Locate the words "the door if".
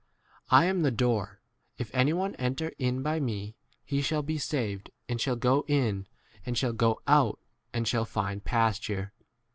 0.81-1.91